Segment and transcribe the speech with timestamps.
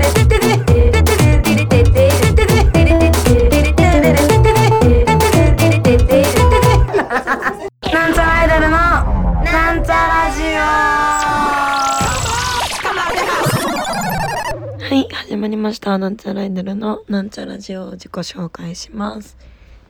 [14.79, 15.99] はい、始まりました。
[15.99, 19.37] なんちゃらアイドルのなんちゃラジオを自己紹介します。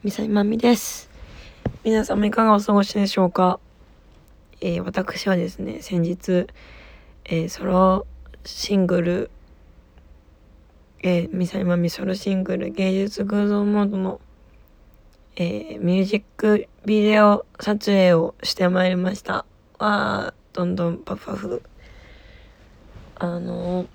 [0.03, 1.09] みさみまみです。
[1.85, 3.61] 皆様いかがお過ごしでしょうか
[4.65, 6.47] えー、私はですね、先日、
[7.25, 8.05] えー、ソロ
[8.43, 9.31] シングル
[11.05, 14.21] えー、ミサイマミソロシングル芸術偶像モードの、
[15.35, 19.45] えー、ミュージックビデオ撮影をしてまいりました。
[19.79, 21.61] わー、どんどんパフパフ。
[23.15, 23.85] あの、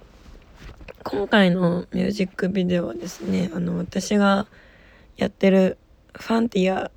[1.03, 4.47] 今回のミュージックビデオはですね、あの、私が
[5.17, 5.79] やってる
[6.13, 6.91] ファンティアっ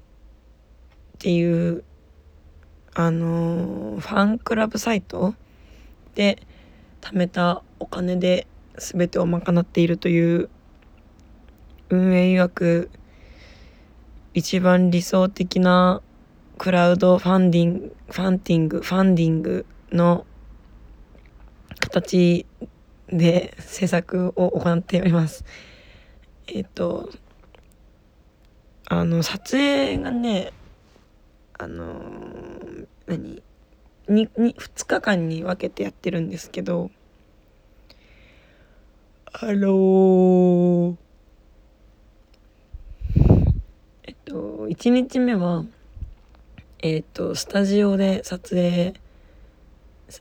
[1.19, 1.85] ていう、
[2.95, 5.35] あの、ファンクラブサイト
[6.21, 6.37] で
[7.01, 8.45] 貯めたお金で
[8.77, 10.49] 全てを賄っているという
[11.89, 12.91] 運営曰く
[14.35, 16.03] 一番理想的な
[16.59, 20.27] クラウドファンディングファンティングファンディングの
[21.79, 22.45] 形
[23.07, 25.43] で制作を行っております。
[26.45, 27.09] えっと
[28.85, 30.53] あの撮影がね
[31.57, 31.99] あの
[33.07, 33.41] 何？
[34.11, 36.91] にに2日間に分けてやってるんですけど
[39.33, 40.95] あのー、
[44.03, 45.63] えっと1日目は
[46.79, 48.93] えっとスタジオで撮影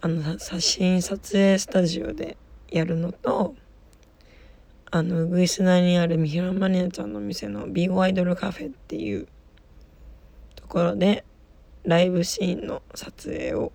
[0.00, 2.36] あの写真撮影スタジオで
[2.70, 3.56] やるのと
[4.92, 9.26] あのウグイス内にある三平マニアちゃんの店のビーゴアイドルカフェっていう
[10.54, 11.24] ところで
[11.84, 13.72] ライブシーンの撮影を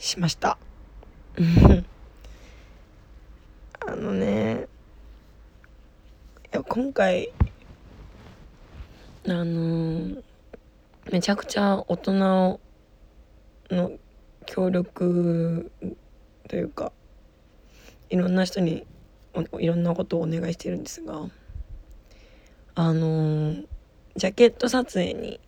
[0.00, 0.56] しました。
[3.86, 4.66] あのね
[6.52, 7.30] いや今回
[9.26, 10.22] あのー、
[11.12, 13.92] めちゃくちゃ大人の
[14.46, 15.70] 協力
[16.48, 16.92] というか
[18.08, 18.86] いろんな人に
[19.58, 21.28] いろんなことをお願いしてるんですが
[22.74, 23.66] あのー、
[24.16, 25.40] ジャケット撮影に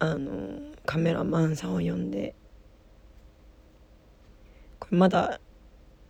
[0.00, 2.34] あのー、カメラマンさんを呼んで
[4.90, 5.40] まだ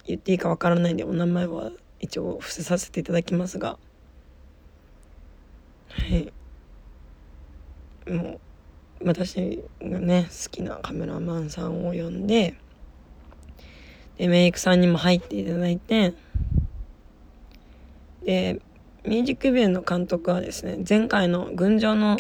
[0.06, 1.70] 言っていいかわからないんでお名前は
[2.00, 3.78] 一応伏せさせていただきますが。
[5.88, 6.32] はい。
[8.10, 8.41] も
[9.02, 12.54] う私がね好きなカメラマンさんを呼んで
[14.18, 16.14] でメイクさんにも入っていただいて
[18.24, 18.60] で
[19.06, 22.18] ミュージックビデオの監督はですね前回の群青の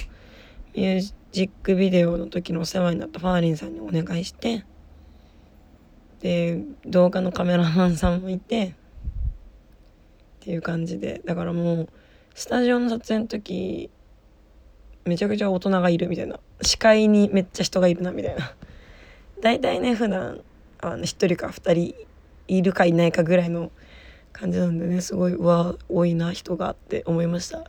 [0.74, 4.64] ミュージックビデオの時のお世話になったファーリンさんにお願いして
[6.20, 8.72] で動画のカメラマンさんもいてっ
[10.40, 11.22] ていう感じで。
[11.24, 11.88] だからもう
[12.34, 13.90] スタジオの撮影の時
[15.04, 16.38] めちゃくちゃ大人がいるみたいな。
[16.62, 18.54] 視界にめっちゃ人がいるなみたいな。
[19.40, 20.42] 大体ね普段
[20.80, 21.94] あの1人か2人
[22.48, 23.70] いるかいないかぐらいの
[24.32, 27.64] 感じなんでねすごいうわ多いな人がって思いました。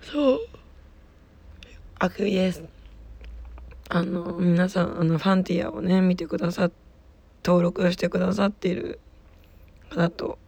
[0.00, 0.40] そう。
[1.98, 2.62] あくびです。
[3.88, 6.83] あの皆さんあのファンティアをね見てくださって
[7.44, 9.00] 登録してくださっている
[9.90, 10.38] 方と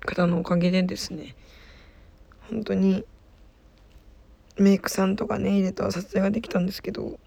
[0.00, 1.34] 方のおかげでですね
[2.50, 3.04] 本当に
[4.56, 7.18] メイクさんとかね入れた撮影ができたんですけど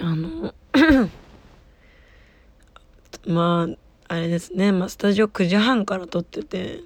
[0.00, 0.54] あの
[3.26, 3.68] ま
[4.08, 6.80] ああれですね、まあ、スタジオ9時半から撮ってて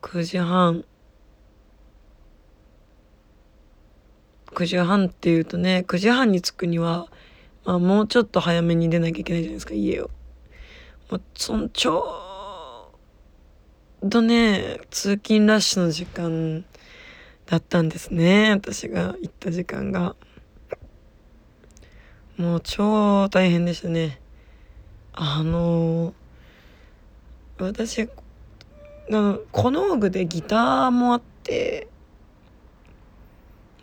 [0.00, 0.84] 9時半
[4.62, 7.08] 9時半っていうとね9時半に着くには、
[7.64, 10.10] まあ、もうちょっと早めに出なきゃいけないじゃないですか家を。
[11.10, 12.92] もうそのちょ
[14.02, 16.64] うどね通勤ラッシュの時間
[17.46, 20.14] だったんですね私が行った時間が。
[22.38, 24.20] もう超大変でしたね。
[25.12, 26.14] あの
[27.58, 28.08] 私
[29.50, 31.88] 小道具でギターもあって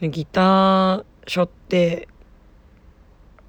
[0.01, 2.07] ギター背負って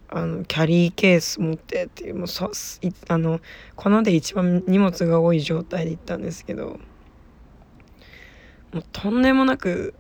[0.09, 2.51] あのキャリーケース持ってっていうもうそ
[2.83, 3.41] いあの
[3.77, 6.81] こので一番荷物が多い状態で行ったんですけど
[8.73, 9.95] もうとんでもなく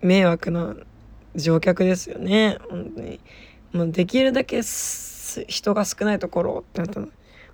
[0.00, 0.76] 迷惑な
[1.34, 3.20] 乗客ですよね本当に。
[3.72, 7.08] もうできるだけ人が少ないところってなったの。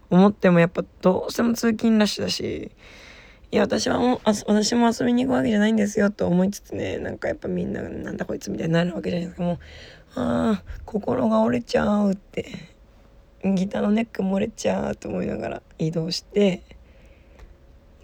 [0.08, 2.70] 思ってもやっぱどうしても通勤ラッシュだし
[3.52, 9.42] いや私はもあ私も遊びに行くわけじゃないんですよと思いつつねなんかやっぱみんななんだこいつみたいになるわけじゃないですか。
[9.44, 9.58] もう
[10.16, 12.76] ああ心が折れちゃうって。
[13.54, 16.62] ギターのネック漏れちゃうと思いながら移動して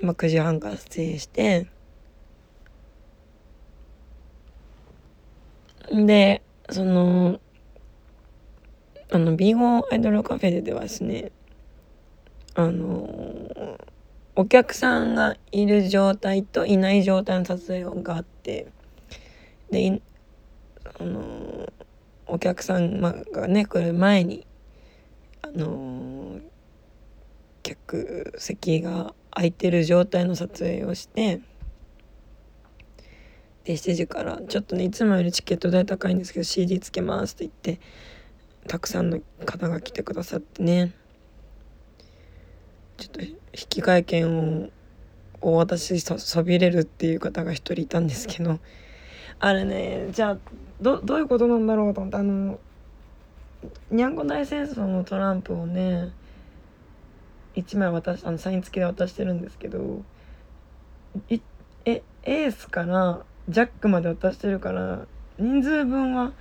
[0.00, 1.67] まあ9時半から撮影して。
[5.91, 7.41] でその
[9.11, 11.33] あの B5 アイドルカフェでではですね
[12.55, 13.79] あの
[14.34, 18.69] お客さんがいる状態といない状態の撮影があって
[19.70, 20.00] で
[20.99, 21.70] あの
[22.26, 23.12] お客さんが
[23.46, 24.46] ね来る前に
[25.43, 26.40] あの
[27.62, 31.40] 客席が空いてる状態の撮影をして
[33.64, 37.81] で7時からちょっとねいつもよりチケット代高いんですけど CD つけますって言って
[38.67, 40.93] たくさんの方が来てくださってね。
[42.96, 44.70] ちょっと引換券を
[45.40, 48.58] お渡しそびれるっていう方が一人いたんですけど
[49.40, 50.38] あれねじゃあ
[50.81, 52.58] どどういうことなんだろうと思ってあの
[53.90, 56.12] にゃんこ大戦争のトランプをね
[57.56, 60.02] 1枚渡しあのサイン付きで渡してるんですけど
[61.28, 61.40] い
[61.84, 65.06] えエースからジャックまで渡してるから
[65.38, 66.32] 人数分は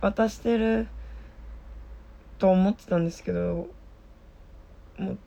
[0.00, 0.88] 渡してる
[2.38, 3.68] と思ってたんですけど
[4.98, 5.18] もう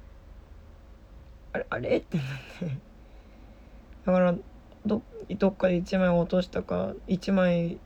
[1.54, 1.98] あれあれ？
[1.98, 2.28] ってなっ
[2.60, 2.66] て。
[4.06, 4.36] だから
[4.86, 5.02] ど
[5.38, 7.80] どっかで1枚落としたか1枚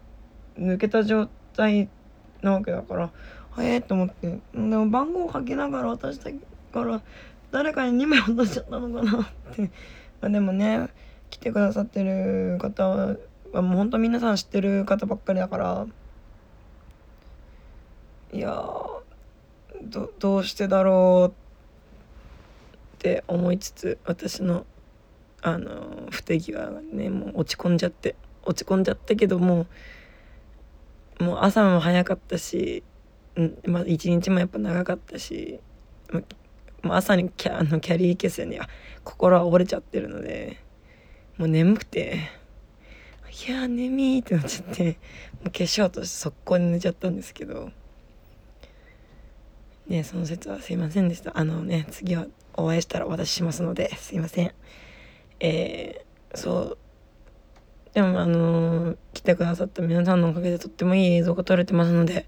[0.58, 1.90] 抜けた状態
[2.42, 3.12] なわけだから
[3.60, 4.40] ええと思って。
[4.54, 6.30] でも番号書きながら渡した
[6.74, 7.02] から
[7.52, 9.26] 誰かに2枚渡しちゃったのかなっ
[9.56, 9.62] て。
[10.22, 10.90] まあでもね
[11.30, 13.18] 来てくださってる方は
[13.62, 15.88] もうほんと皆さん知ってる方ばっかりだから。
[18.32, 18.52] いや
[19.84, 21.43] どどうしてだろうって
[23.04, 24.66] って思いつつ私の
[25.42, 28.16] あの不手際がねもう落ち込んじゃって
[28.46, 29.68] 落ち込んじゃったけども
[31.20, 32.82] もう朝も早かったし、
[33.36, 35.60] うんまあ、一日もやっぱ長かったし、
[36.82, 38.70] まあ、朝にキャあのキャリーケースには
[39.04, 40.64] 心は折れちゃってるので
[41.38, 42.20] もう眠くて。
[43.48, 45.00] いや眠いってなっちゃって
[45.42, 47.72] もう化粧として速攻に寝ちゃったんですけど
[49.88, 51.38] ねその説はすいませんでした。
[51.38, 54.54] あのね次はお会いしたらお渡ししますのですいません。
[55.40, 56.78] えー、そう。
[57.94, 62.28] でもあのー、来てくださった皆さんのおかげでとってもいい映像が撮れてますので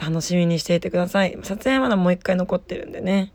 [0.00, 1.36] 楽しみにしていてください。
[1.42, 3.32] 撮影まだもう一回残ってるんでね。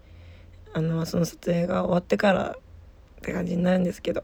[0.73, 4.23] あのその撮影が終わってからって感じになるんですけど。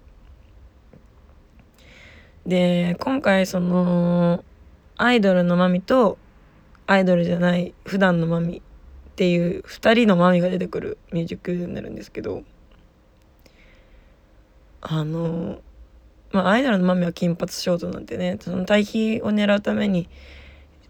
[2.46, 4.44] で今回その
[4.98, 6.18] アイドルのマミと
[6.88, 8.62] アイドルじゃない普段のマミ
[9.14, 12.44] っていう2人のマミが出てくるミュージックビデオになるんですけど
[14.82, 15.62] あの
[16.32, 20.10] まあアイドルのマミは金髪ショートなんてねその対比を狙うために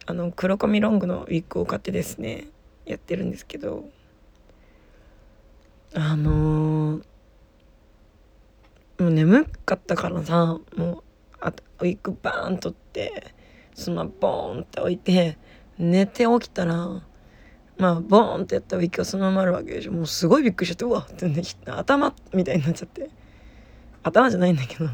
[0.05, 2.47] あの黒髪ロングのウィッグを買ってですね
[2.85, 3.83] やってるんですけど
[5.95, 7.01] あの、
[8.97, 11.03] もう眠かったからさもう
[11.41, 13.33] あウィッグバーン取って
[13.75, 15.37] そのままボーンって置いて
[15.77, 17.03] 寝て起きたら
[17.77, 19.91] まあボーンってやったウィッグがそのままあるわけでしょ。
[19.91, 23.09] もうすごいびっくりしちゃってうわってね頭みたいになっちゃって。
[24.03, 24.89] 頭じゃないんだけど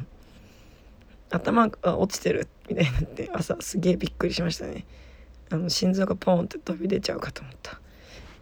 [1.32, 4.86] 頭が落ちてるみたいになって朝すげえびっくりしましたね。
[5.52, 7.82] あの心臓がポーンって飛び出ちゃうかと思った。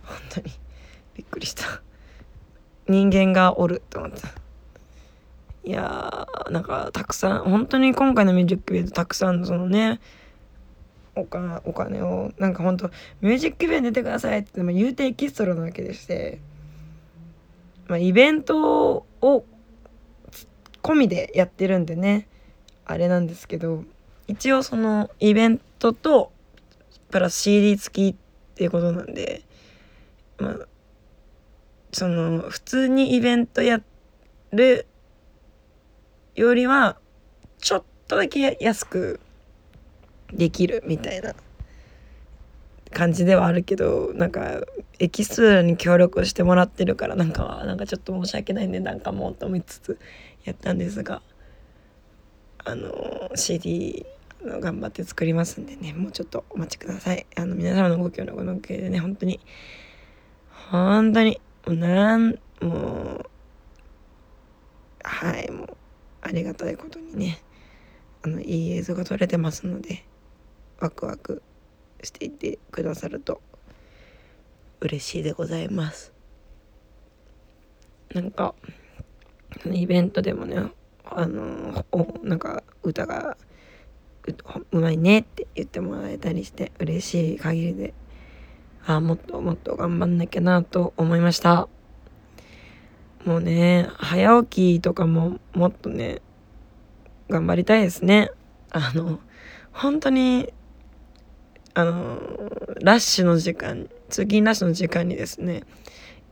[0.03, 0.51] 本当に
[1.15, 1.82] びっくりした。
[2.88, 4.29] 人間がおると思った。
[5.63, 10.00] いやーなんかたくさん本当に今回のミュージックビデオたくさんそのね
[11.20, 12.90] お金お金をなんか本当
[13.22, 16.40] ミュージックビデオに出てくださいって言うてエキストラなわけでして、
[17.88, 19.46] まあ、イベントを
[20.82, 22.28] 込みでやってるんでね
[22.86, 23.84] あれなんですけど
[24.28, 26.32] 一応そのイベントと
[27.10, 29.42] プラス CD 付きっていうことなんで
[30.38, 30.56] まあ
[31.92, 33.82] その普通にイベントや
[34.52, 34.86] る
[36.36, 36.98] よりは
[37.60, 39.20] ちょっとだけ安く
[40.34, 41.34] できるみたいな
[42.91, 44.62] 感じではあるけどなんか
[45.00, 50.00] エキストラに協力してもらってるからなんかなんかちょっと申し訳ない値段かもうと思いつつ
[50.43, 51.22] やったんですが
[52.63, 54.05] あの CD
[54.43, 57.25] 頑張って作りますんでねもうちょっとお待ちください。
[57.36, 59.39] あの皆様のご協力のおかげでね本当に
[60.72, 63.29] 本当にもうなんもう
[65.03, 65.77] はいもう
[66.22, 67.39] ありがたいことにね
[68.24, 70.03] あのいい映像が撮れてますので
[70.79, 71.41] ワクワク
[72.03, 73.41] していてくださると
[74.79, 76.13] 嬉しいでございます。
[78.13, 78.53] なんか
[79.65, 80.72] イベントでもね
[81.03, 81.86] あの
[82.24, 83.38] なんか歌が
[84.72, 87.93] うまいねって言ってもらえたりして嬉しい限りで
[88.86, 91.67] あもっともっと頑張んなきゃなと思いました。
[93.25, 96.22] もうね早起きとかももっとね
[97.29, 98.31] 頑張りたいですね。
[98.69, 99.19] あの
[99.72, 100.53] 本当に
[101.77, 102.17] あの
[102.81, 105.62] ラッシュの時間通勤ラッシュの時間にですね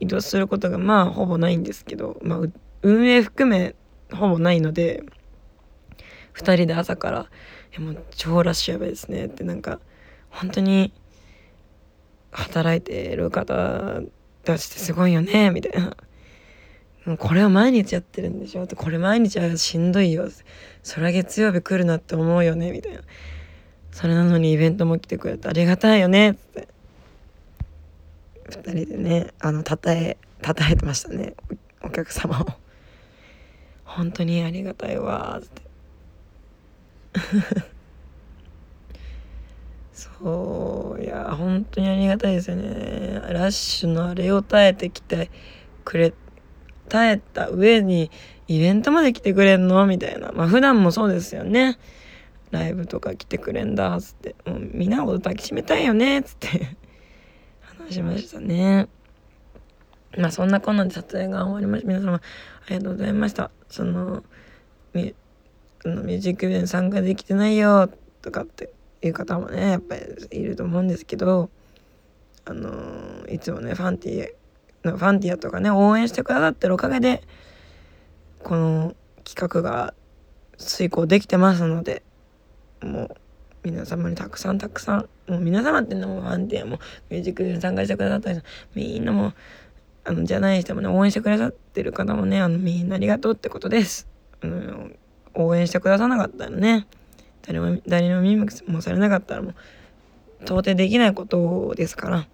[0.00, 2.40] 移動することがまあほぼないんですけど、まあ、
[2.82, 3.76] 運営含め
[4.12, 5.04] ほぼないので
[6.34, 7.26] 2人で朝から
[7.78, 9.78] 「もう超ラッシュやばいですね」ってなんか
[10.30, 10.92] 本当に
[12.32, 14.00] 働いてる方
[14.42, 15.96] たちってすごいよねみたいな。
[17.18, 20.28] これは毎日やってるんでしょってこれ毎日はしんどいよ
[20.82, 23.02] それは月曜日来るなって思うよねみたいな
[23.96, 26.32] それなのにイベントも来てくれてありがたいよね。
[26.32, 26.68] って
[28.50, 31.34] 2人でねあのたたえたたえてましたね。
[31.82, 32.46] お客様を。
[33.86, 35.40] 本当にありがたいわ。
[35.42, 35.62] って。
[39.94, 43.22] そういや本当にありがたいですよね。
[43.30, 45.30] ラッシュのあれを耐えてきて
[45.86, 46.12] くれ
[46.90, 48.10] 耐えた上に
[48.46, 49.86] イベントまで来てくれんの？
[49.86, 50.32] みたいな。
[50.32, 51.78] まあ普段もそうですよね。
[52.50, 54.36] ライブとか来てくれんだっつって。
[54.46, 56.76] もうみんなのこと抱きしめたいよねっつって。
[57.60, 58.88] 話しましたね。
[60.16, 61.88] まあそんなこんなで撮影が終わりました。
[61.88, 62.20] 皆様あ
[62.70, 63.50] りがとうございました。
[63.68, 64.24] その
[64.94, 67.90] ミュージックビデオに参加できてないよ。
[68.22, 68.72] とかって
[69.02, 71.50] いう方もねやっぱりいると思うんですけど。
[72.48, 77.22] あのいつもねファンティファンティアとかね応援してくださってるおかげで
[78.44, 79.94] この企画が
[80.56, 82.02] 遂行できてますので。
[82.82, 83.16] もう
[83.64, 86.78] 皆様にたくさんたくさんもう皆様っていうのもファンティアも
[87.10, 88.40] ミュージックに参加してくださったり
[88.74, 89.32] みんなも
[90.04, 94.06] あのじゃない人もね応援してくださってる方もねあのみんなありがとうってことです。
[94.40, 94.90] あの
[95.34, 96.86] 応援してくださなかったらね
[97.42, 99.54] 誰も誰の耳もされなかったらもう
[100.42, 102.28] 到底できないことですから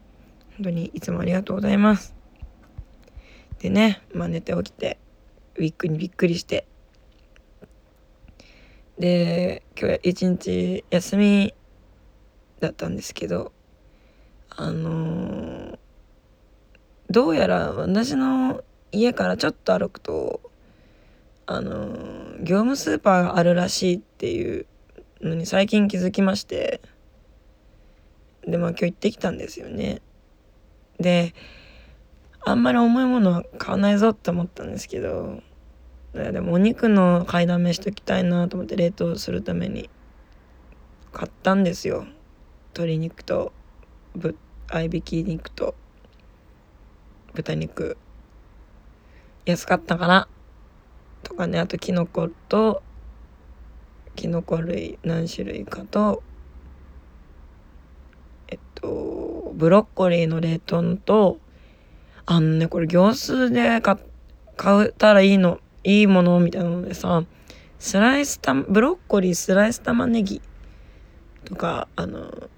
[0.56, 2.14] 本当にいつもありがとうございます。
[3.58, 4.98] でね、まあ、寝て起きて
[5.56, 6.66] ウィッグにびっくりして
[8.98, 11.54] で今日一日休み
[12.60, 13.52] だったんですけど
[14.50, 15.78] あのー、
[17.10, 20.40] どうやら私の家からちょっと歩くと
[21.46, 24.66] あのー、業務スーパーがあるらしいっていう
[25.22, 26.80] のに最近気づきまして
[28.46, 30.02] でまあ今日行ってきたんですよね。
[30.98, 31.34] で
[32.44, 35.40] あんまり重いものは買わないぞって思ったんですけど
[36.14, 39.88] でもお肉の買いだめしときたいなと思って冷凍するために
[41.10, 42.06] 買ったんですよ。
[42.74, 43.52] 鶏肉と
[44.14, 44.36] ぶ
[44.68, 45.74] 合いびき肉と
[47.34, 47.96] 豚肉。
[49.46, 50.28] 安かったかな？
[51.22, 51.58] とかね。
[51.58, 52.82] あときのこと
[54.14, 56.22] きのこ類何種類かと
[58.48, 61.38] えっとブロッコリーの冷凍のと
[62.26, 65.58] あのねこれ業数で買ったらいいの。
[65.84, 67.24] いいものみたいなのでさ
[67.78, 70.40] スライスたブロッコリースライス玉ねぎ
[71.44, 72.48] とかあの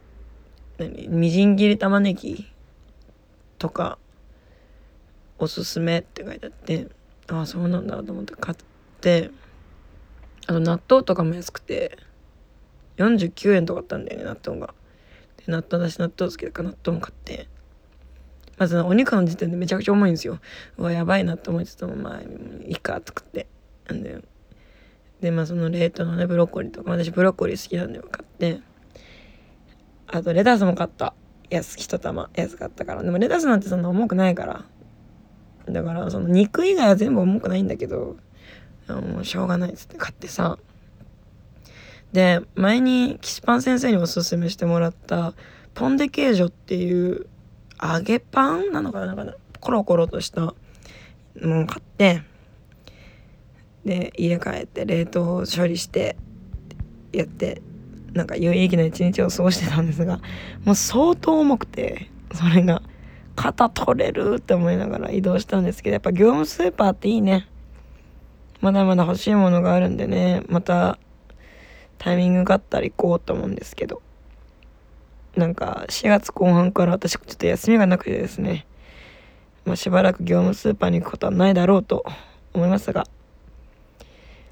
[0.79, 2.47] 何みじん切り玉ねぎ
[3.59, 3.99] とか
[5.39, 6.89] おすすめって書いてあって
[7.29, 8.57] ああそうなんだと思って買っ
[9.01, 9.31] て
[10.47, 11.97] あと納豆とかも安くて
[12.99, 14.75] 49円とかあったんだよね納豆が。
[15.39, 17.49] で納豆だし納豆好きだから納豆も買って。
[18.59, 20.39] まずお肉の時点でめちゃくちゃ重いんですよ。
[20.79, 22.21] うわやばいなって思いつつもまあ
[22.67, 23.47] いいか作って。
[23.93, 24.23] んで
[25.21, 26.91] でまあその冷凍のねブロッコリーとか。
[26.91, 28.61] 私ブロッコリー好きなんで買って。
[30.07, 31.15] あとレタスも買った。
[31.51, 33.03] 安一玉安かったから。
[33.03, 34.65] でもレタスなんてそんな重くないから。
[35.69, 38.17] だからその肉以外は全部重くないんだけど。
[38.87, 39.97] もうしょうがないっつって。
[39.97, 40.59] 買ってさ。
[42.13, 45.35] で前に岸パン先生におすすめしてもらった
[45.75, 47.27] ポンデケージョっていう
[47.83, 49.15] 揚げパンなのかな？
[49.15, 50.55] なんかコロコロとしたも
[51.37, 52.23] のを買って
[53.85, 56.17] で家帰って冷凍処理して
[57.13, 57.63] やって
[58.13, 60.21] なんか有意義な一日を過ごしてたんですが
[60.65, 62.83] もう相当重くてそれが
[63.37, 67.49] 肩取れるって思いながら移動したんですけどやっぱ業務スーパーっていいね。
[68.61, 70.99] まだまだ欲しいものがあるんでねまた
[71.99, 74.01] タイミングがあったら行こうと思うんですけど。
[75.37, 78.67] なんか4月後半から私ちょっと休みがなくてですね、
[79.65, 82.05] まあ、しばらく業務スーパーに行くことはないだろうと
[82.53, 83.07] 思いますが。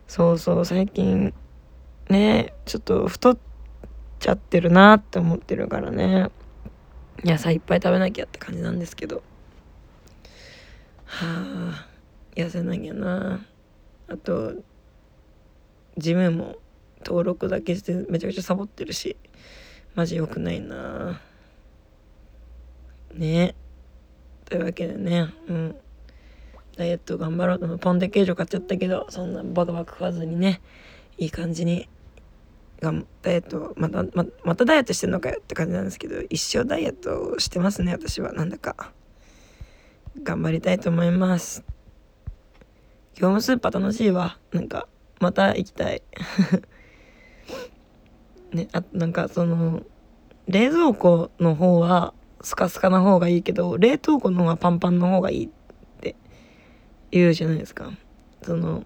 [0.09, 1.33] そうそう最近
[2.11, 3.39] ねちょっと太っ
[4.19, 6.31] ちゃってるなって思ってるからね。
[7.25, 9.23] 野菜いっぱい食べなきゃって感じなんですけど。
[11.05, 11.87] はあ
[12.35, 13.47] 痩せなきゃな。
[14.09, 14.55] あと
[15.97, 16.57] ジムも
[17.05, 19.17] 登録だけしてめちゃくちゃサボってるし。
[19.95, 21.21] マジ良くないな。
[23.15, 23.55] ね。
[24.47, 25.77] というわけでねうん。
[26.77, 30.63] ダイエット頑張ろうとポンデケージョ買っちゃったけどそんなバカバカ食わずにね
[31.19, 31.89] いい感じに
[32.81, 38.33] がダイエットまたままたダイエットしてんのかよって感じなんですけど一生ダイエットしてますね私は。
[38.33, 38.93] なんだか。
[40.23, 41.65] 頑張りたいと思います。
[43.15, 44.39] 業務スーパー楽しいわ。
[44.53, 44.89] なんか
[45.21, 46.03] また行きたい。
[48.53, 49.83] ねあなんかその
[50.47, 55.49] 冷蔵庫の方はスカスカな方がいいけど冷凍庫の方がパンパンの方がいいっ
[56.01, 56.17] て
[57.11, 57.91] 言うじゃないですか。
[58.43, 58.85] その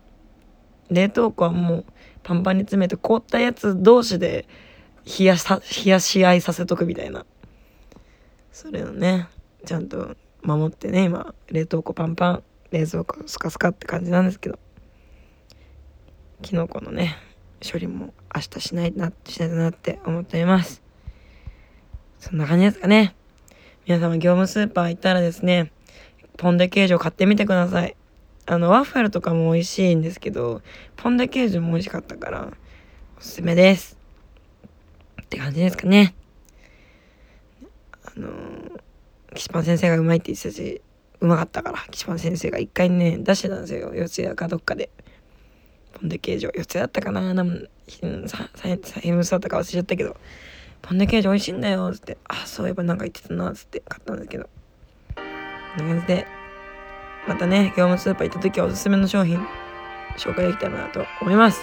[0.90, 1.84] 冷凍庫はもう
[2.22, 4.46] パンパンに詰めて凍ったやつ同士で
[5.18, 7.24] 冷やさ冷やし合いさせとくみたいな。
[8.52, 9.28] それをね
[9.64, 14.58] ちゃんと守ってね今冷凍庫パンパン冷蔵庫スカスカって感じなんですけど。
[16.42, 17.16] キノコのね
[17.70, 20.82] 処理も明日しないなしないとなって思っております。
[22.18, 23.14] そんな感じですかね。
[23.86, 25.72] 皆様業務スーパー行ったらですね
[26.36, 27.96] ポンデケージを買ってみてください。
[28.46, 30.62] あのワッフルとかも美味しいんですけど
[30.96, 32.52] ポンデケージも美味しかったから
[33.18, 33.98] おすすめです。
[35.22, 36.14] って感じですかね。
[38.04, 38.80] あのー、
[39.34, 40.80] 岸パン先生がうまいって言ってたし
[41.20, 43.92] うまかったから岸パン先生が一回ね出してたんですよ。
[43.94, 44.90] 四谷かどっかで。
[45.98, 47.34] ポンデケージを四谷だったかな。
[47.34, 47.68] なん
[48.26, 50.16] さサイムスだったか忘れちゃったけど
[50.82, 54.48] ポンデケージ美味しいんだよっつってあそういえばなんか言ってたなっつって買ったんだけど
[55.16, 56.26] こんな感じで
[57.26, 59.38] またね業務スーパー行った時はおすすめの商品
[60.16, 61.60] 紹介できたらなと思います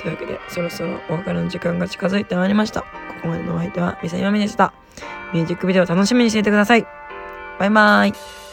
[0.00, 2.86] というわけでそろそろお別れの時間が近づいてまいりましたこ
[3.22, 4.72] こまでのお相手はミサイマミでした
[5.32, 6.86] ミュージックビデオ楽しみにしていてください
[7.58, 8.47] バイバーイ